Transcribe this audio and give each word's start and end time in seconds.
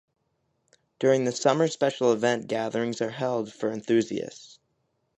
During 0.97 1.25
the 1.25 1.31
summer 1.31 1.67
special 1.67 2.11
event 2.11 2.47
gatherings 2.47 3.01
are 3.03 3.11
held 3.11 3.53
for 3.53 3.69
enthusiasts. 3.71 4.57